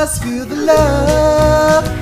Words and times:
Just 0.00 0.22
feel 0.22 0.44
the 0.44 0.54
love. 0.54 1.97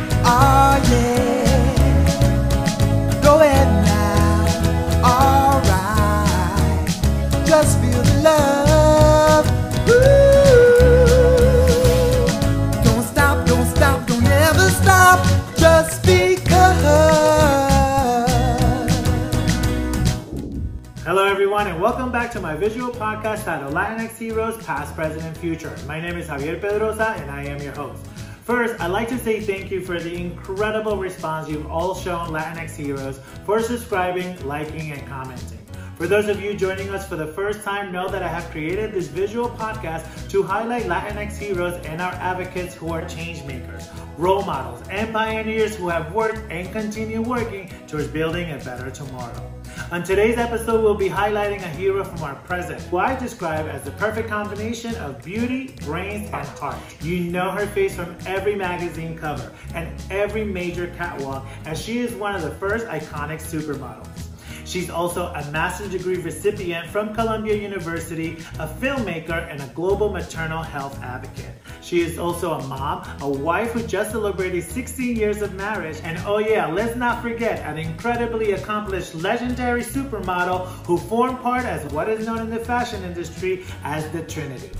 Back 22.16 22.32
to 22.32 22.40
my 22.40 22.56
visual 22.56 22.90
podcast 22.90 23.44
titled 23.44 23.74
Latinx 23.74 24.16
Heroes 24.16 24.56
Past, 24.64 24.94
Present, 24.94 25.22
and 25.22 25.36
Future. 25.36 25.76
My 25.86 26.00
name 26.00 26.16
is 26.16 26.26
Javier 26.26 26.58
Pedrosa, 26.58 27.10
and 27.18 27.30
I 27.30 27.44
am 27.44 27.60
your 27.60 27.74
host. 27.74 28.06
First, 28.42 28.80
I'd 28.80 28.86
like 28.86 29.10
to 29.10 29.18
say 29.18 29.38
thank 29.38 29.70
you 29.70 29.82
for 29.82 30.00
the 30.00 30.14
incredible 30.14 30.96
response 30.96 31.46
you've 31.46 31.70
all 31.70 31.94
shown 31.94 32.28
Latinx 32.28 32.74
Heroes 32.74 33.20
for 33.44 33.60
subscribing, 33.60 34.42
liking, 34.46 34.92
and 34.92 35.06
commenting. 35.06 35.55
For 35.96 36.06
those 36.06 36.28
of 36.28 36.42
you 36.42 36.54
joining 36.54 36.90
us 36.90 37.08
for 37.08 37.16
the 37.16 37.26
first 37.26 37.64
time, 37.64 37.90
know 37.90 38.06
that 38.10 38.22
I 38.22 38.28
have 38.28 38.50
created 38.50 38.92
this 38.92 39.08
visual 39.08 39.48
podcast 39.48 40.28
to 40.28 40.42
highlight 40.42 40.82
Latinx 40.82 41.38
heroes 41.38 41.82
and 41.86 42.02
our 42.02 42.12
advocates 42.12 42.74
who 42.74 42.92
are 42.92 43.08
change 43.08 43.42
makers, 43.44 43.88
role 44.18 44.42
models, 44.42 44.86
and 44.90 45.10
pioneers 45.10 45.74
who 45.74 45.88
have 45.88 46.12
worked 46.12 46.40
and 46.50 46.70
continue 46.70 47.22
working 47.22 47.72
towards 47.86 48.08
building 48.08 48.50
a 48.50 48.58
better 48.58 48.90
tomorrow. 48.90 49.50
On 49.90 50.02
today's 50.02 50.36
episode, 50.36 50.82
we'll 50.82 50.96
be 50.96 51.08
highlighting 51.08 51.62
a 51.62 51.68
hero 51.68 52.04
from 52.04 52.22
our 52.22 52.34
present, 52.34 52.78
who 52.82 52.98
I 52.98 53.18
describe 53.18 53.66
as 53.66 53.82
the 53.82 53.92
perfect 53.92 54.28
combination 54.28 54.94
of 54.96 55.24
beauty, 55.24 55.76
brains, 55.86 56.28
and 56.30 56.46
heart. 56.58 56.76
You 57.00 57.20
know 57.20 57.50
her 57.52 57.66
face 57.68 57.96
from 57.96 58.14
every 58.26 58.54
magazine 58.54 59.16
cover 59.16 59.50
and 59.74 59.88
every 60.10 60.44
major 60.44 60.88
catwalk, 60.98 61.46
as 61.64 61.80
she 61.80 62.00
is 62.00 62.12
one 62.12 62.36
of 62.36 62.42
the 62.42 62.50
first 62.50 62.86
iconic 62.86 63.40
supermodels. 63.40 64.25
She's 64.66 64.90
also 64.90 65.26
a 65.26 65.48
master's 65.52 65.90
degree 65.90 66.16
recipient 66.16 66.88
from 66.88 67.14
Columbia 67.14 67.54
University, 67.54 68.32
a 68.58 68.66
filmmaker, 68.66 69.48
and 69.48 69.62
a 69.62 69.66
global 69.68 70.10
maternal 70.10 70.62
health 70.62 71.00
advocate. 71.02 71.52
She 71.80 72.00
is 72.00 72.18
also 72.18 72.54
a 72.54 72.66
mom, 72.66 73.06
a 73.20 73.28
wife 73.28 73.70
who 73.70 73.86
just 73.86 74.10
celebrated 74.10 74.64
16 74.64 75.14
years 75.16 75.40
of 75.40 75.54
marriage, 75.54 76.00
and 76.02 76.18
oh 76.26 76.38
yeah, 76.38 76.66
let's 76.66 76.96
not 76.96 77.22
forget 77.22 77.60
an 77.60 77.78
incredibly 77.78 78.52
accomplished 78.52 79.14
legendary 79.14 79.82
supermodel 79.82 80.66
who 80.84 80.98
formed 80.98 81.38
part 81.38 81.64
as 81.64 81.90
what 81.92 82.08
is 82.08 82.26
known 82.26 82.40
in 82.40 82.50
the 82.50 82.58
fashion 82.58 83.04
industry 83.04 83.64
as 83.84 84.10
the 84.10 84.22
Trinity. 84.22 84.70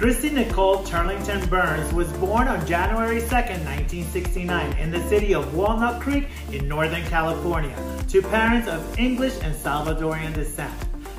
Christy 0.00 0.30
Nicole 0.30 0.78
Turlington 0.78 1.46
Burns 1.50 1.92
was 1.92 2.10
born 2.14 2.48
on 2.48 2.66
January 2.66 3.20
2, 3.20 3.26
1969 3.26 4.78
in 4.78 4.90
the 4.90 5.08
city 5.10 5.34
of 5.34 5.54
Walnut 5.54 6.00
Creek 6.00 6.26
in 6.50 6.66
Northern 6.66 7.02
California 7.02 7.76
to 8.08 8.22
parents 8.22 8.66
of 8.66 8.98
English 8.98 9.34
and 9.42 9.54
Salvadorian 9.54 10.32
descent. 10.32 10.72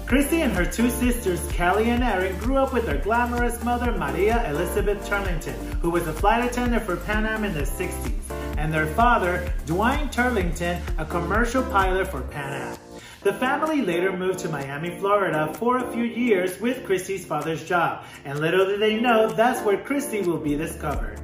Christy 0.08 0.42
and 0.42 0.52
her 0.54 0.66
two 0.66 0.90
sisters, 0.90 1.48
Kelly 1.52 1.92
and 1.92 2.04
Erin, 2.04 2.36
grew 2.40 2.58
up 2.58 2.74
with 2.74 2.88
their 2.88 2.98
glamorous 2.98 3.64
mother, 3.64 3.92
Maria 3.92 4.50
Elizabeth 4.50 5.08
Turlington, 5.08 5.54
who 5.82 5.92
was 5.92 6.08
a 6.08 6.14
flight 6.14 6.44
attendant 6.44 6.82
for 6.82 6.98
Pan 6.98 7.28
Am 7.28 7.44
in 7.44 7.54
the 7.54 7.62
60s, 7.62 8.58
and 8.58 8.74
their 8.74 8.88
father, 8.88 9.54
Dwayne 9.68 10.12
Turlington, 10.12 10.82
a 10.98 11.06
commercial 11.06 11.62
pilot 11.62 12.08
for 12.08 12.22
Pan 12.22 12.52
Am. 12.52 12.81
The 13.24 13.34
family 13.34 13.84
later 13.84 14.12
moved 14.12 14.40
to 14.40 14.50
Miami, 14.50 14.98
Florida 14.98 15.54
for 15.60 15.78
a 15.78 15.92
few 15.92 16.06
years 16.06 16.60
with 16.60 16.84
Christy's 16.84 17.24
father's 17.24 17.64
job, 17.64 18.04
and 18.26 18.40
little 18.40 18.66
did 18.66 18.80
they 18.80 19.00
know 19.00 19.30
that's 19.30 19.64
where 19.64 19.78
Christy 19.78 20.22
will 20.22 20.40
be 20.40 20.56
discovered. 20.56 21.20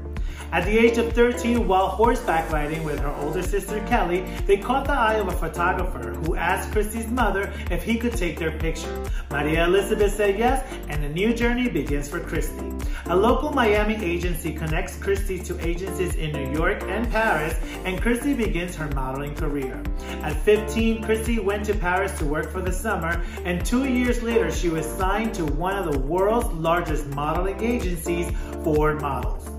At 0.52 0.64
the 0.64 0.78
age 0.78 0.98
of 0.98 1.12
13, 1.12 1.68
while 1.68 1.88
horseback 1.88 2.50
riding 2.52 2.84
with 2.86 3.00
her 3.00 3.14
older 3.22 3.44
sister 3.44 3.84
Kelly, 3.88 4.22
they 4.46 4.58
caught 4.58 4.86
the 4.86 4.94
eye 4.94 5.16
of 5.16 5.28
a 5.28 5.32
photographer 5.32 6.12
who 6.12 6.36
asked 6.36 6.72
Christy's 6.72 7.08
mother 7.08 7.52
if 7.70 7.84
he 7.84 7.98
could 7.98 8.16
take 8.16 8.40
their 8.40 8.58
picture. 8.58 9.04
Maria 9.30 9.66
Elizabeth 9.66 10.14
said 10.14 10.40
yes, 10.40 10.66
and 10.88 11.04
a 11.04 11.10
new 11.10 11.34
journey 11.34 11.68
begins 11.68 12.08
for 12.08 12.22
Christy. 12.22 12.72
A 13.08 13.16
local 13.16 13.52
Miami 13.52 13.96
agency 13.96 14.54
connects 14.54 14.98
Christy 14.98 15.38
to 15.40 15.68
agencies 15.68 16.16
in 16.16 16.32
New 16.32 16.52
York 16.54 16.82
and 16.84 17.12
Paris, 17.12 17.54
and 17.84 18.02
Christy 18.02 18.34
begins 18.34 18.74
her 18.76 18.88
modeling 18.92 19.36
career. 19.36 19.84
At 20.24 20.38
15, 20.44 21.04
Christy 21.04 21.40
went 21.40 21.66
to 21.66 21.76
Paris 21.76 22.18
to 22.20 22.26
work 22.26 22.52
for 22.52 22.62
the 22.62 22.72
summer, 22.72 23.22
and 23.44 23.66
two 23.66 23.86
years 23.86 24.24
later, 24.24 24.50
she 24.50 24.70
was 24.70 24.86
signed 24.86 25.34
to 25.36 25.46
one 25.46 25.76
of 25.76 25.92
the 25.92 26.00
world's 26.00 26.52
largest 26.54 27.06
modeling 27.08 27.62
agencies, 27.62 28.32
Ford 28.64 29.02
Models. 29.02 29.57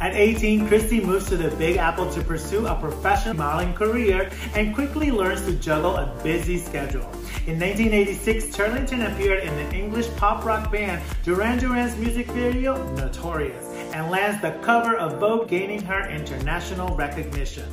At 0.00 0.14
18, 0.14 0.66
Christy 0.66 0.98
moves 0.98 1.28
to 1.28 1.36
the 1.36 1.54
Big 1.56 1.76
Apple 1.76 2.10
to 2.12 2.22
pursue 2.22 2.66
a 2.66 2.74
professional 2.74 3.36
modeling 3.36 3.74
career 3.74 4.30
and 4.54 4.74
quickly 4.74 5.10
learns 5.10 5.42
to 5.42 5.52
juggle 5.52 5.94
a 5.94 6.06
busy 6.22 6.56
schedule. 6.56 7.02
In 7.46 7.60
1986, 7.60 8.46
Turlington 8.46 9.12
appeared 9.12 9.44
in 9.44 9.54
the 9.56 9.76
English 9.76 10.08
pop 10.16 10.42
rock 10.46 10.72
band 10.72 11.02
Duran 11.22 11.58
Duran's 11.58 11.98
music 11.98 12.28
video, 12.28 12.82
Notorious, 12.94 13.66
and 13.92 14.10
lands 14.10 14.40
the 14.40 14.52
cover 14.62 14.96
of 14.96 15.20
Vogue, 15.20 15.48
gaining 15.50 15.82
her 15.82 16.08
international 16.08 16.96
recognition. 16.96 17.70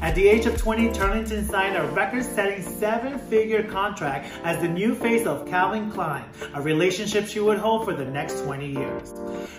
At 0.00 0.14
the 0.14 0.26
age 0.26 0.46
of 0.46 0.56
20, 0.56 0.88
Turlington 0.90 1.48
signed 1.48 1.76
a 1.76 1.86
record-setting 1.92 2.62
seven-figure 2.62 3.64
contract 3.64 4.30
as 4.44 4.60
the 4.60 4.68
new 4.68 4.94
face 4.94 5.26
of 5.26 5.46
Calvin 5.46 5.90
Klein, 5.90 6.24
a 6.54 6.62
relationship 6.62 7.26
she 7.26 7.40
would 7.40 7.58
hold 7.58 7.84
for 7.84 7.92
the 7.92 8.04
next 8.04 8.40
20 8.42 8.66
years. 8.66 9.12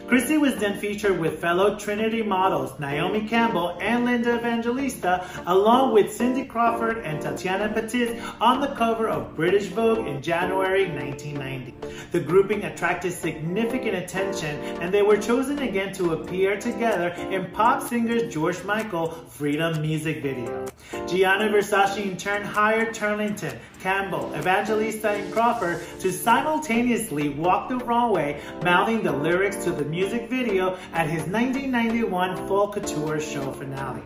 Christy 0.07 0.37
was 0.37 0.55
then 0.55 0.79
featured 0.79 1.19
with 1.19 1.39
fellow 1.39 1.77
Trinity 1.77 2.23
models 2.23 2.77
Naomi 2.79 3.27
Campbell 3.27 3.77
and 3.79 4.05
Linda 4.05 4.37
Evangelista, 4.37 5.25
along 5.45 5.93
with 5.93 6.11
Cindy 6.11 6.45
Crawford 6.45 6.99
and 6.99 7.21
Tatjana 7.21 7.73
Patitz 7.73 8.19
on 8.41 8.61
the 8.61 8.75
cover 8.75 9.07
of 9.07 9.35
British 9.35 9.67
Vogue 9.67 10.07
in 10.07 10.21
January 10.21 10.87
1990. 10.87 11.75
The 12.11 12.19
grouping 12.19 12.65
attracted 12.65 13.13
significant 13.13 13.95
attention 13.95 14.55
and 14.81 14.93
they 14.93 15.01
were 15.01 15.17
chosen 15.17 15.59
again 15.59 15.93
to 15.93 16.13
appear 16.13 16.59
together 16.59 17.09
in 17.31 17.49
pop 17.51 17.81
singer 17.81 18.27
George 18.27 18.63
Michael 18.63 19.11
Freedom 19.29 19.81
music 19.81 20.20
video. 20.21 20.65
Gianni 21.07 21.49
Versace 21.49 22.03
in 22.03 22.17
turn 22.17 22.43
hired 22.43 22.93
Turlington, 22.93 23.57
Campbell, 23.81 24.33
Evangelista, 24.35 25.09
and 25.09 25.33
Crawford 25.33 25.81
to 25.99 26.11
simultaneously 26.11 27.29
walk 27.29 27.69
the 27.69 27.77
runway, 27.77 28.41
mouthing 28.63 29.03
the 29.03 29.11
lyrics 29.11 29.63
to 29.63 29.71
the 29.71 29.85
music 29.85 30.29
video 30.29 30.77
at 30.93 31.09
his 31.09 31.23
1991 31.27 32.47
Full 32.47 32.71
Couture 32.71 33.19
show 33.19 33.51
finale. 33.51 34.01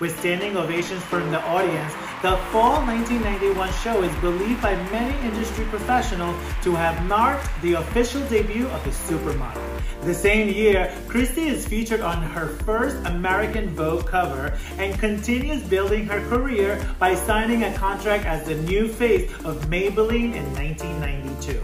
With 0.00 0.16
standing 0.20 0.56
ovations 0.56 1.02
from 1.02 1.28
the 1.32 1.42
audience, 1.42 1.92
the 2.22 2.36
fall 2.52 2.86
1991 2.86 3.72
show 3.82 4.00
is 4.04 4.14
believed 4.20 4.62
by 4.62 4.76
many 4.92 5.18
industry 5.26 5.64
professionals 5.64 6.36
to 6.62 6.76
have 6.76 7.04
marked 7.06 7.48
the 7.62 7.72
official 7.72 8.24
debut 8.28 8.68
of 8.68 8.84
the 8.84 8.90
supermodel. 8.90 9.60
The 10.02 10.14
same 10.14 10.54
year, 10.54 10.94
Christy 11.08 11.48
is 11.48 11.66
featured 11.66 12.00
on 12.00 12.22
her 12.22 12.46
first 12.46 12.96
American 13.06 13.70
Vogue 13.70 14.06
cover 14.06 14.56
and 14.78 14.96
continues 15.00 15.64
building 15.64 16.06
her 16.06 16.20
career 16.28 16.80
by 17.00 17.16
signing 17.16 17.64
a 17.64 17.74
contract 17.74 18.24
as 18.24 18.46
the 18.46 18.54
new 18.54 18.86
face 18.86 19.28
of 19.44 19.66
Maybelline 19.66 20.32
in 20.32 20.44
1992. 20.54 21.60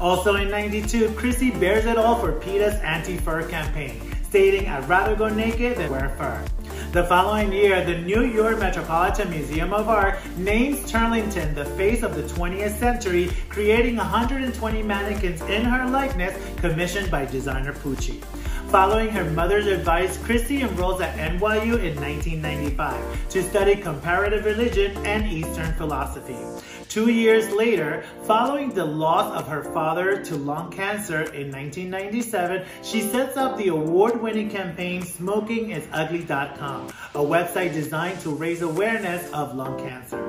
Also 0.00 0.36
in 0.36 0.50
92, 0.50 1.12
Christy 1.12 1.50
bears 1.50 1.84
it 1.84 1.98
all 1.98 2.18
for 2.18 2.32
PETA's 2.40 2.80
anti-fur 2.80 3.46
campaign, 3.48 4.00
stating 4.22 4.66
I'd 4.66 4.88
rather 4.88 5.14
go 5.14 5.28
naked 5.28 5.76
than 5.76 5.90
wear 5.90 6.08
fur. 6.16 6.42
The 6.94 7.02
following 7.02 7.52
year, 7.52 7.84
the 7.84 7.98
New 7.98 8.22
York 8.22 8.60
Metropolitan 8.60 9.28
Museum 9.28 9.72
of 9.74 9.88
Art 9.88 10.16
names 10.36 10.78
Turlington 10.88 11.52
the 11.52 11.64
face 11.64 12.04
of 12.04 12.14
the 12.14 12.22
20th 12.22 12.78
century, 12.78 13.32
creating 13.48 13.96
120 13.96 14.82
mannequins 14.84 15.42
in 15.42 15.64
her 15.64 15.90
likeness 15.90 16.40
commissioned 16.58 17.10
by 17.10 17.24
designer 17.24 17.72
Pucci. 17.72 18.22
Following 18.68 19.10
her 19.10 19.24
mother's 19.30 19.66
advice, 19.66 20.16
Christy 20.18 20.62
enrolls 20.62 21.00
at 21.00 21.16
NYU 21.16 21.78
in 21.78 21.94
1995 21.94 23.28
to 23.30 23.42
study 23.42 23.76
comparative 23.76 24.44
religion 24.44 24.96
and 25.06 25.24
Eastern 25.26 25.72
philosophy. 25.74 26.36
Two 26.88 27.10
years 27.10 27.50
later, 27.50 28.04
following 28.24 28.70
the 28.70 28.84
loss 28.84 29.32
of 29.36 29.48
her 29.48 29.64
father 29.72 30.22
to 30.24 30.36
lung 30.36 30.70
cancer 30.70 31.22
in 31.32 31.50
1997, 31.50 32.64
she 32.82 33.00
sets 33.00 33.36
up 33.36 33.56
the 33.58 33.68
award-winning 33.68 34.48
campaign 34.48 35.02
SmokingIsUgly.com, 35.02 36.88
a 37.14 37.18
website 37.18 37.72
designed 37.72 38.20
to 38.20 38.30
raise 38.30 38.62
awareness 38.62 39.28
of 39.32 39.56
lung 39.56 39.76
cancer. 39.78 40.22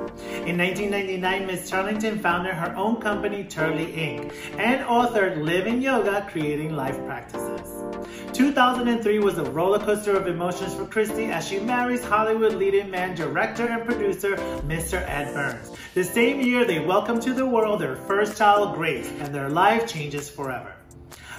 In 0.44 0.58
1999, 0.58 1.46
Ms. 1.46 1.70
Turlington 1.70 2.20
founded 2.20 2.54
her 2.54 2.74
own 2.76 3.00
company, 3.00 3.44
Turley 3.44 3.86
Inc., 3.86 4.32
and 4.58 4.84
authored 4.86 5.44
Living 5.44 5.80
Yoga, 5.80 6.26
Creating 6.30 6.74
Life 6.74 6.98
Practices. 7.06 7.85
2003 8.32 9.18
was 9.18 9.38
a 9.38 9.44
roller 9.50 9.78
coaster 9.78 10.16
of 10.16 10.26
emotions 10.28 10.74
for 10.74 10.86
Christy 10.86 11.24
as 11.26 11.46
she 11.46 11.58
marries 11.58 12.04
Hollywood 12.04 12.54
leading 12.54 12.90
man, 12.90 13.16
director, 13.16 13.66
and 13.66 13.84
producer, 13.84 14.36
Mr. 14.68 15.02
Ed 15.08 15.34
Burns. 15.34 15.72
The 15.94 16.04
same 16.04 16.40
year, 16.40 16.64
they 16.64 16.78
welcome 16.78 17.20
to 17.20 17.32
the 17.32 17.46
world 17.46 17.80
their 17.80 17.96
first 17.96 18.38
child, 18.38 18.76
Grace, 18.76 19.10
and 19.18 19.34
their 19.34 19.48
life 19.48 19.88
changes 19.88 20.30
forever. 20.30 20.75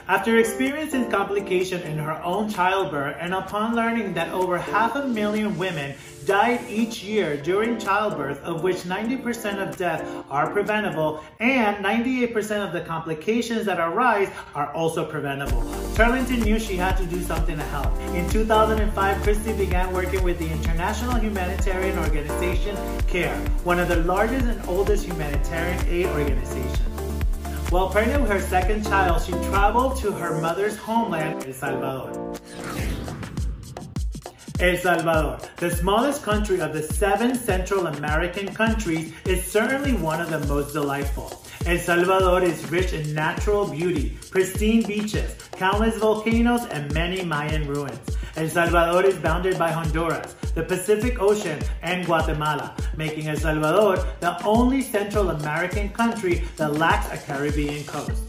After 0.07 0.37
experiencing 0.37 1.11
complication 1.11 1.81
in 1.81 1.97
her 1.97 2.23
own 2.23 2.49
childbirth 2.49 3.17
and 3.19 3.33
upon 3.33 3.75
learning 3.75 4.13
that 4.13 4.31
over 4.31 4.57
half 4.57 4.95
a 4.95 5.05
million 5.05 5.57
women 5.57 5.97
died 6.25 6.61
each 6.69 7.03
year 7.03 7.35
during 7.35 7.77
childbirth, 7.77 8.41
of 8.41 8.63
which 8.63 8.77
90% 8.77 9.67
of 9.67 9.75
deaths 9.75 10.09
are 10.29 10.49
preventable 10.49 11.21
and 11.41 11.83
98% 11.83 12.65
of 12.65 12.71
the 12.71 12.79
complications 12.81 13.65
that 13.65 13.81
arise 13.81 14.29
are 14.55 14.71
also 14.71 15.03
preventable. 15.03 15.61
Turlington 15.95 16.41
knew 16.45 16.57
she 16.57 16.77
had 16.77 16.95
to 16.95 17.05
do 17.05 17.21
something 17.21 17.57
to 17.57 17.63
help. 17.63 17.93
In 18.15 18.29
2005, 18.29 19.23
Christy 19.23 19.51
began 19.57 19.91
working 19.91 20.23
with 20.23 20.39
the 20.39 20.49
international 20.49 21.15
humanitarian 21.19 21.99
organization 21.99 22.77
CARE, 23.07 23.35
one 23.65 23.77
of 23.77 23.89
the 23.89 23.97
largest 23.97 24.45
and 24.45 24.69
oldest 24.69 25.05
humanitarian 25.05 25.85
aid 25.87 26.05
organizations. 26.05 27.06
While 27.69 27.89
pregnant 27.89 28.21
with 28.21 28.31
her 28.31 28.39
second 28.39 28.85
child, 28.85 29.21
she 29.23 29.33
traveled 29.49 29.97
to 29.97 30.13
her 30.13 30.39
mother's 30.39 30.77
homeland, 30.77 31.45
El 31.45 31.51
Salvador. 31.51 32.36
El 34.59 34.75
Salvador, 34.75 35.37
the 35.57 35.69
smallest 35.69 36.23
country 36.23 36.61
of 36.61 36.73
the 36.73 36.81
seven 36.81 37.35
Central 37.35 37.85
American 37.85 38.51
countries, 38.55 39.13
is 39.27 39.45
certainly 39.45 39.93
one 39.93 40.19
of 40.19 40.31
the 40.31 40.39
most 40.51 40.73
delightful. 40.73 41.43
El 41.67 41.77
Salvador 41.77 42.41
is 42.41 42.67
rich 42.71 42.91
in 42.91 43.13
natural 43.13 43.67
beauty, 43.67 44.17
pristine 44.31 44.81
beaches, 44.81 45.35
countless 45.51 45.97
volcanoes, 45.97 46.65
and 46.71 46.91
many 46.91 47.23
Mayan 47.23 47.67
ruins. 47.67 47.99
El 48.35 48.49
Salvador 48.49 49.05
is 49.05 49.17
bounded 49.17 49.59
by 49.59 49.69
Honduras, 49.69 50.33
the 50.55 50.63
Pacific 50.63 51.21
Ocean, 51.21 51.59
and 51.83 52.07
Guatemala, 52.07 52.75
making 52.97 53.27
El 53.27 53.37
Salvador 53.37 53.97
the 54.21 54.43
only 54.43 54.81
Central 54.81 55.29
American 55.29 55.89
country 55.89 56.43
that 56.55 56.73
lacks 56.73 57.11
a 57.11 57.17
Caribbean 57.23 57.83
coast. 57.83 58.26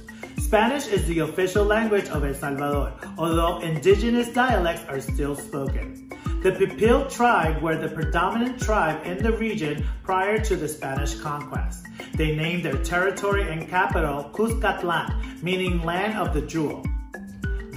Spanish 0.49 0.87
is 0.87 1.07
the 1.07 1.19
official 1.19 1.63
language 1.63 2.09
of 2.09 2.25
El 2.25 2.33
Salvador, 2.33 2.95
although 3.19 3.61
indigenous 3.61 4.33
dialects 4.33 4.83
are 4.89 4.99
still 4.99 5.37
spoken. 5.37 6.09
The 6.43 6.53
Pipil 6.53 7.11
tribe 7.11 7.61
were 7.61 7.77
the 7.77 7.91
predominant 7.91 8.59
tribe 8.59 9.05
in 9.05 9.23
the 9.23 9.33
region 9.33 9.85
prior 10.03 10.39
to 10.39 10.57
the 10.57 10.67
Spanish 10.67 11.17
conquest. 11.17 11.85
They 12.15 12.35
named 12.35 12.63
their 12.63 12.83
territory 12.83 13.43
and 13.43 13.69
capital 13.69 14.31
Cuscatlan, 14.33 15.43
meaning 15.43 15.83
land 15.83 16.17
of 16.17 16.33
the 16.33 16.41
jewel. 16.41 16.83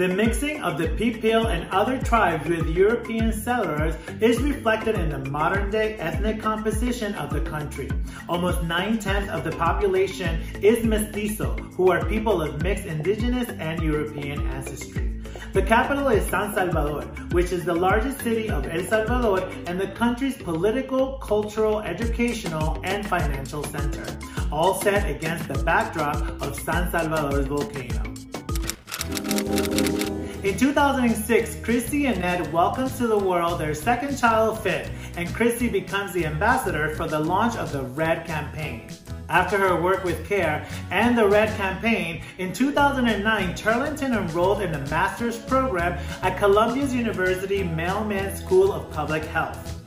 The 0.01 0.07
mixing 0.07 0.63
of 0.63 0.79
the 0.79 0.87
Pipil 0.87 1.45
and 1.45 1.69
other 1.69 1.99
tribes 1.99 2.49
with 2.49 2.67
European 2.69 3.31
settlers 3.31 3.93
is 4.19 4.41
reflected 4.41 4.95
in 4.95 5.09
the 5.09 5.29
modern 5.29 5.69
day 5.69 5.93
ethnic 5.99 6.41
composition 6.41 7.13
of 7.13 7.31
the 7.31 7.41
country. 7.41 7.87
Almost 8.27 8.63
nine-tenths 8.63 9.29
of 9.29 9.43
the 9.43 9.51
population 9.51 10.41
is 10.63 10.83
mestizo, 10.83 11.55
who 11.77 11.91
are 11.91 12.03
people 12.05 12.41
of 12.41 12.63
mixed 12.63 12.85
indigenous 12.85 13.47
and 13.59 13.79
European 13.83 14.39
ancestry. 14.47 15.21
The 15.53 15.61
capital 15.61 16.07
is 16.07 16.27
San 16.31 16.51
Salvador, 16.55 17.03
which 17.29 17.51
is 17.51 17.63
the 17.63 17.75
largest 17.75 18.21
city 18.21 18.49
of 18.49 18.65
El 18.65 18.83
Salvador 18.85 19.47
and 19.67 19.79
the 19.79 19.89
country's 19.89 20.35
political, 20.35 21.19
cultural, 21.19 21.79
educational, 21.81 22.81
and 22.83 23.05
financial 23.05 23.63
center, 23.65 24.07
all 24.51 24.81
set 24.81 25.07
against 25.07 25.47
the 25.47 25.63
backdrop 25.63 26.17
of 26.41 26.59
San 26.59 26.89
Salvador's 26.89 27.45
volcano. 27.45 28.10
In 30.43 30.57
2006, 30.57 31.57
Christy 31.61 32.07
and 32.07 32.19
Ned 32.19 32.51
welcomes 32.51 32.97
to 32.97 33.05
the 33.05 33.17
world 33.17 33.59
their 33.59 33.75
second 33.75 34.17
child, 34.17 34.57
Finn, 34.63 34.89
and 35.15 35.31
Christy 35.35 35.69
becomes 35.69 36.13
the 36.13 36.25
ambassador 36.25 36.95
for 36.95 37.07
the 37.07 37.19
launch 37.19 37.55
of 37.57 37.71
the 37.71 37.83
RED 37.83 38.25
campaign. 38.25 38.87
After 39.29 39.59
her 39.59 39.79
work 39.79 40.03
with 40.03 40.27
CARE 40.27 40.65
and 40.89 41.15
the 41.15 41.27
RED 41.27 41.55
campaign, 41.57 42.23
in 42.39 42.53
2009, 42.53 43.53
Turlington 43.53 44.17
enrolled 44.17 44.63
in 44.63 44.73
a 44.73 44.87
master's 44.87 45.37
program 45.37 45.99
at 46.23 46.39
Columbia's 46.39 46.91
University 46.91 47.63
Mailman 47.63 48.35
School 48.35 48.73
of 48.73 48.89
Public 48.89 49.23
Health. 49.25 49.79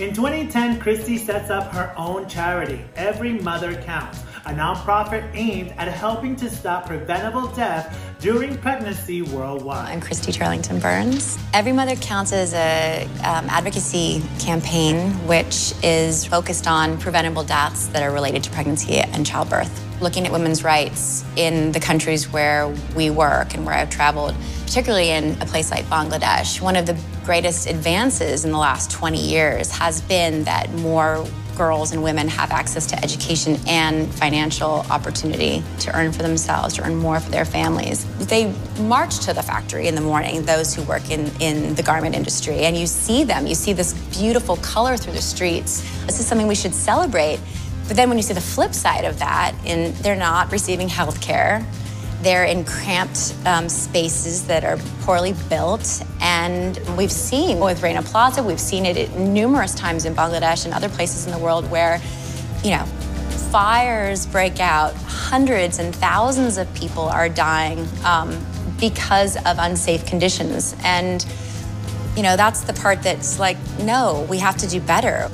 In 0.00 0.14
2010, 0.14 0.80
Christy 0.80 1.18
sets 1.18 1.50
up 1.50 1.70
her 1.74 1.92
own 1.98 2.26
charity, 2.30 2.82
Every 2.96 3.34
Mother 3.34 3.74
Counts, 3.82 4.22
a 4.48 4.50
nonprofit 4.50 5.30
aimed 5.34 5.74
at 5.76 5.88
helping 5.88 6.34
to 6.34 6.48
stop 6.48 6.86
preventable 6.86 7.48
death 7.48 8.16
during 8.18 8.56
pregnancy 8.56 9.20
worldwide. 9.20 9.92
I'm 9.92 10.00
Christy 10.00 10.32
Turlington 10.32 10.80
Burns. 10.80 11.38
Every 11.52 11.72
Mother 11.72 11.96
Counts 11.96 12.32
is 12.32 12.54
a 12.54 13.06
um, 13.24 13.46
advocacy 13.50 14.22
campaign 14.38 15.10
which 15.26 15.74
is 15.82 16.24
focused 16.24 16.66
on 16.66 16.96
preventable 16.96 17.44
deaths 17.44 17.88
that 17.88 18.02
are 18.02 18.10
related 18.10 18.42
to 18.44 18.50
pregnancy 18.50 18.96
and 18.96 19.26
childbirth. 19.26 19.84
Looking 20.00 20.24
at 20.24 20.32
women's 20.32 20.64
rights 20.64 21.26
in 21.36 21.72
the 21.72 21.80
countries 21.80 22.32
where 22.32 22.74
we 22.96 23.10
work 23.10 23.52
and 23.52 23.66
where 23.66 23.74
I've 23.74 23.90
traveled, 23.90 24.34
particularly 24.64 25.10
in 25.10 25.36
a 25.42 25.46
place 25.46 25.70
like 25.70 25.84
Bangladesh, 25.86 26.62
one 26.62 26.76
of 26.76 26.86
the 26.86 26.98
greatest 27.24 27.66
advances 27.66 28.46
in 28.46 28.52
the 28.52 28.58
last 28.58 28.90
20 28.90 29.20
years 29.20 29.70
has 29.72 30.00
been 30.00 30.44
that 30.44 30.72
more 30.72 31.26
girls 31.58 31.92
and 31.92 32.02
women 32.02 32.28
have 32.28 32.50
access 32.52 32.86
to 32.86 33.04
education 33.04 33.58
and 33.66 34.12
financial 34.14 34.86
opportunity 34.90 35.62
to 35.80 35.94
earn 35.94 36.12
for 36.12 36.22
themselves, 36.22 36.74
to 36.74 36.86
earn 36.86 36.94
more 36.96 37.20
for 37.20 37.30
their 37.30 37.44
families. 37.44 38.06
They 38.26 38.54
march 38.80 39.18
to 39.26 39.34
the 39.34 39.42
factory 39.42 39.88
in 39.88 39.94
the 39.94 40.00
morning, 40.00 40.42
those 40.44 40.74
who 40.74 40.82
work 40.84 41.10
in, 41.10 41.30
in 41.40 41.74
the 41.74 41.82
garment 41.82 42.14
industry, 42.14 42.60
and 42.60 42.76
you 42.76 42.86
see 42.86 43.24
them. 43.24 43.46
You 43.46 43.54
see 43.54 43.72
this 43.72 43.92
beautiful 44.16 44.56
color 44.58 44.96
through 44.96 45.14
the 45.14 45.20
streets. 45.20 45.82
This 46.06 46.20
is 46.20 46.26
something 46.26 46.46
we 46.46 46.54
should 46.54 46.74
celebrate. 46.74 47.40
But 47.88 47.96
then 47.96 48.08
when 48.08 48.18
you 48.18 48.22
see 48.22 48.34
the 48.34 48.40
flip 48.40 48.72
side 48.72 49.04
of 49.04 49.18
that, 49.18 49.54
and 49.64 49.94
they're 49.96 50.16
not 50.16 50.52
receiving 50.52 50.88
health 50.88 51.20
care, 51.20 51.66
they're 52.22 52.44
in 52.44 52.64
cramped 52.64 53.34
um, 53.46 53.68
spaces 53.68 54.46
that 54.46 54.64
are 54.64 54.76
poorly 55.02 55.34
built. 55.48 56.02
And 56.20 56.78
we've 56.96 57.12
seen 57.12 57.60
with 57.60 57.82
Rana 57.82 58.02
Plaza, 58.02 58.42
we've 58.42 58.60
seen 58.60 58.86
it 58.86 59.14
numerous 59.16 59.74
times 59.74 60.04
in 60.04 60.14
Bangladesh 60.14 60.64
and 60.64 60.74
other 60.74 60.88
places 60.88 61.26
in 61.26 61.32
the 61.32 61.38
world 61.38 61.70
where, 61.70 62.00
you 62.64 62.70
know, 62.70 62.84
fires 63.50 64.26
break 64.26 64.60
out, 64.60 64.94
hundreds 64.94 65.78
and 65.78 65.94
thousands 65.94 66.58
of 66.58 66.72
people 66.74 67.04
are 67.04 67.28
dying 67.28 67.86
um, 68.04 68.44
because 68.80 69.36
of 69.44 69.56
unsafe 69.58 70.04
conditions. 70.04 70.74
And, 70.82 71.24
you 72.16 72.22
know, 72.22 72.36
that's 72.36 72.62
the 72.62 72.72
part 72.72 73.02
that's 73.02 73.38
like, 73.38 73.56
no, 73.80 74.26
we 74.28 74.38
have 74.38 74.56
to 74.58 74.66
do 74.66 74.80
better. 74.80 75.28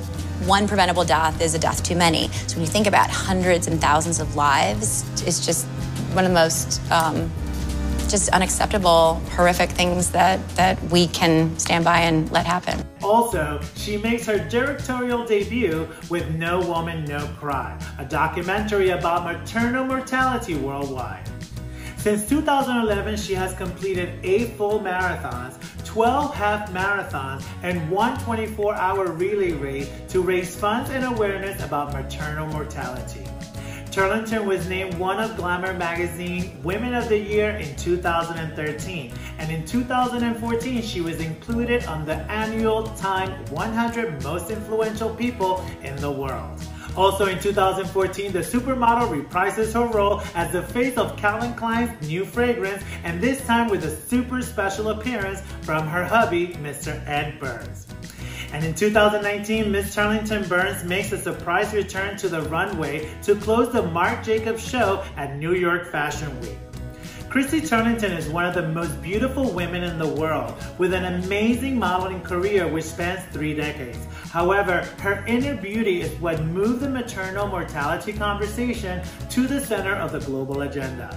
One 0.47 0.68
preventable 0.68 1.04
death 1.04 1.40
is 1.40 1.54
a 1.54 1.59
death 1.59 1.82
too 1.82 1.97
many. 1.97 2.28
So 2.47 2.56
when 2.56 2.61
you 2.61 2.70
think 2.70 2.87
about 2.87 3.09
hundreds 3.09 3.66
and 3.66 3.80
thousands 3.80 4.20
of 4.20 4.37
lives, 4.37 5.02
it's 5.26 5.44
just 5.44 5.66
one 6.14 6.25
of 6.25 6.30
the 6.30 6.35
most 6.35 6.80
um, 6.90 7.30
just 8.09 8.28
unacceptable, 8.30 9.14
horrific 9.30 9.71
things 9.71 10.11
that, 10.11 10.47
that 10.50 10.80
we 10.85 11.09
can 11.09 11.59
stand 11.59 11.85
by 11.85 12.00
and 12.00 12.30
let 12.30 12.47
happen. 12.47 12.87
Also, 13.02 13.61
she 13.75 13.97
makes 13.97 14.25
her 14.26 14.38
directorial 14.49 15.26
debut 15.26 15.88
with 16.09 16.28
No 16.37 16.61
Woman, 16.61 17.04
No 17.04 17.26
Cry, 17.40 17.78
a 17.99 18.04
documentary 18.04 18.90
about 18.90 19.25
maternal 19.25 19.85
mortality 19.85 20.54
worldwide. 20.54 21.28
Since 21.97 22.28
2011, 22.28 23.16
she 23.16 23.35
has 23.35 23.54
completed 23.54 24.21
eight 24.23 24.52
full 24.59 24.78
marathons, 24.78 25.56
12 25.85 26.35
half 26.35 26.71
marathons, 26.71 27.44
and 27.62 27.90
one 27.90 28.18
24 28.21 28.75
hour 28.75 29.06
relay 29.11 29.52
race 29.52 29.90
to 30.11 30.21
raise 30.21 30.54
funds 30.54 30.90
and 30.90 31.04
awareness 31.04 31.62
about 31.62 31.92
maternal 31.94 32.47
mortality. 32.47 33.25
Turlington 33.94 34.44
was 34.44 34.68
named 34.68 34.92
one 34.94 35.20
of 35.20 35.36
Glamour 35.36 35.72
Magazine 35.74 36.60
Women 36.64 36.94
of 36.94 37.08
the 37.08 37.16
Year 37.16 37.50
in 37.50 37.76
2013, 37.76 39.12
and 39.38 39.52
in 39.52 39.64
2014 39.64 40.82
she 40.82 41.00
was 41.00 41.20
included 41.20 41.84
on 41.84 42.04
the 42.04 42.16
annual 42.28 42.88
Time 42.96 43.30
100 43.52 44.20
Most 44.24 44.50
Influential 44.50 45.14
People 45.14 45.64
in 45.84 45.94
the 45.98 46.10
World. 46.10 46.60
Also 46.96 47.26
in 47.26 47.38
2014, 47.38 48.32
the 48.32 48.40
supermodel 48.40 49.22
reprises 49.22 49.74
her 49.74 49.86
role 49.86 50.20
as 50.34 50.50
the 50.50 50.62
face 50.62 50.96
of 50.96 51.16
Calvin 51.16 51.54
Klein's 51.54 51.92
new 52.08 52.24
fragrance, 52.24 52.82
and 53.04 53.20
this 53.20 53.46
time 53.46 53.68
with 53.68 53.84
a 53.84 53.94
super 53.94 54.42
special 54.42 54.88
appearance 54.88 55.40
from 55.62 55.86
her 55.86 56.04
hubby, 56.04 56.48
Mr. 56.54 57.00
Ed 57.06 57.38
Burns. 57.38 57.93
And 58.52 58.64
in 58.64 58.75
2019, 58.75 59.71
Miss 59.71 59.95
Turlington 59.95 60.49
Burns 60.49 60.85
makes 60.85 61.12
a 61.12 61.19
surprise 61.19 61.73
return 61.73 62.16
to 62.19 62.28
the 62.28 62.43
runway 62.43 63.09
to 63.23 63.35
close 63.35 63.73
the 63.73 63.83
Marc 63.83 64.25
Jacobs 64.25 64.66
show 64.66 65.04
at 65.16 65.37
New 65.37 65.54
York 65.54 65.90
Fashion 65.90 66.40
Week. 66.40 66.59
Christy 67.35 67.61
Turlington 67.61 68.17
is 68.17 68.29
one 68.29 68.45
of 68.45 68.55
the 68.55 68.69
most 68.69 69.03
beautiful 69.03 69.50
women 69.50 69.83
in 69.83 69.99
the 69.99 70.07
world, 70.07 70.55
with 70.79 70.95
an 70.95 71.21
amazing 71.21 71.76
modeling 71.76 72.21
career 72.21 72.69
which 72.69 72.85
spans 72.85 73.25
three 73.33 73.53
decades. 73.53 73.99
However, 74.31 74.83
her 75.00 75.25
inner 75.26 75.57
beauty 75.57 76.00
is 76.00 76.12
what 76.21 76.41
moved 76.45 76.79
the 76.79 76.88
maternal 76.88 77.49
mortality 77.49 78.12
conversation 78.12 79.03
to 79.31 79.49
the 79.49 79.59
center 79.61 79.97
of 79.97 80.12
the 80.12 80.21
global 80.21 80.62
agenda. 80.62 81.11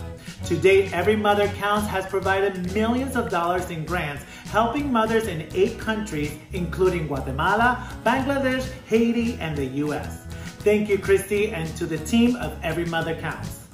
To 0.46 0.58
date, 0.58 0.92
Every 0.92 1.16
Mother 1.16 1.50
Counts 1.50 1.86
has 1.86 2.08
provided 2.08 2.74
millions 2.74 3.16
of 3.16 3.30
dollars 3.30 3.70
in 3.70 3.86
grants, 3.86 4.24
helping 4.46 4.92
mothers 4.92 5.28
in 5.28 5.48
eight 5.54 5.78
countries, 5.78 6.34
including 6.52 7.06
Guatemala, 7.06 7.88
Bangladesh, 8.04 8.68
Haiti, 8.88 9.38
and 9.40 9.56
the 9.56 9.68
US. 9.86 10.26
Thank 10.62 10.90
you, 10.90 10.98
Christy, 10.98 11.52
and 11.52 11.70
to 11.78 11.86
the 11.86 12.00
team 12.00 12.36
of 12.38 12.58
Every 12.64 12.86
Mother 12.86 13.14
Counts. 13.14 13.67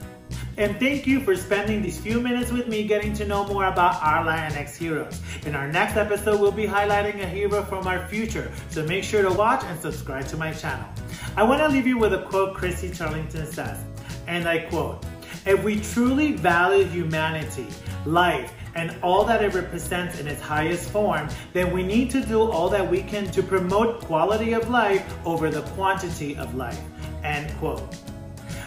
And 0.56 0.80
thank 0.80 1.08
you 1.08 1.20
for 1.20 1.36
spending 1.36 1.82
these 1.82 2.00
few 2.00 2.22
minutes 2.22 2.52
with 2.52 2.68
me 2.68 2.84
getting 2.84 3.14
to 3.16 3.26
know 3.26 3.46
more 3.48 3.66
about 3.66 4.02
our 4.04 4.24
Latinx 4.24 4.76
heroes. 4.76 5.20
In 5.48 5.56
our 5.56 5.68
next 5.68 5.98
episode, 5.98 6.40
we'll 6.40 6.52
be 6.52 6.68
highlighting 6.68 7.24
a 7.24 7.28
hero 7.28 7.64
from 7.64 7.88
our 7.88 8.08
future, 8.08 8.52
so 8.70 8.86
make 8.86 9.04
sure 9.04 9.24
to 9.24 9.34
watch 9.34 9.64
and 9.66 9.80
subscribe 9.80 10.28
to 10.28 10.38
my 10.38 10.54
channel. 10.54 10.88
I 11.36 11.42
want 11.42 11.62
to 11.62 11.68
leave 11.70 11.88
you 11.88 11.98
with 11.98 12.14
a 12.14 12.22
quote 12.24 12.54
Christy 12.56 12.90
Turlington 12.90 13.48
says, 13.52 13.84
and 14.28 14.48
I 14.48 14.60
quote, 14.60 15.04
if 15.48 15.64
we 15.64 15.80
truly 15.80 16.34
value 16.34 16.86
humanity, 16.86 17.68
life, 18.06 18.54
and 18.76 18.96
all 19.02 19.26
that 19.26 19.44
it 19.44 19.56
represents 19.56 20.20
in 20.20 20.28
its 20.28 20.42
highest 20.42 20.90
form, 20.92 21.30
then 21.54 21.74
we 21.74 21.82
need 21.82 22.12
to 22.12 22.22
do 22.22 22.42
all 22.42 22.70
that 22.70 22.88
we 22.90 23.02
can 23.02 23.30
to 23.32 23.42
promote 23.42 24.02
quality 24.02 24.54
of 24.54 24.70
life 24.70 25.04
over 25.26 25.50
the 25.50 25.64
quantity 25.74 26.38
of 26.38 26.54
life. 26.56 26.80
End 27.24 27.52
quote. 27.58 27.98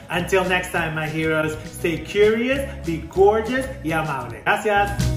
Until 0.08 0.44
next 0.44 0.70
time, 0.70 0.94
my 0.94 1.06
heroes, 1.06 1.56
stay 1.72 1.98
curious, 1.98 2.86
be 2.86 2.98
gorgeous 2.98 3.66
y 3.84 3.92
amable. 3.92 4.40
Gracias. 4.44 5.16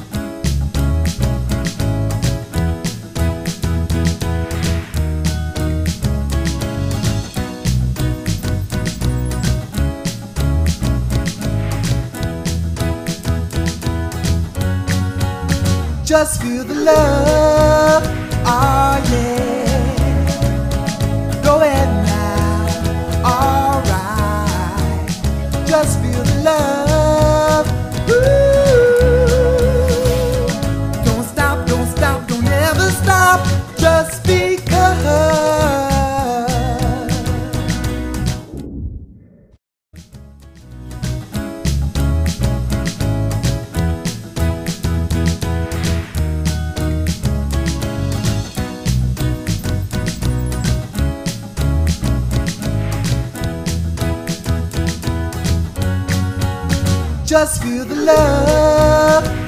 Just 16.05 16.41
feel 16.41 16.63
the 16.63 16.73
love, 16.73 17.38
Just 57.39 57.63
feel 57.63 57.85
the 57.85 57.95
love. 57.95 59.38